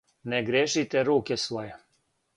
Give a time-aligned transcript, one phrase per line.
[0.31, 1.79] Не грешите руке своје!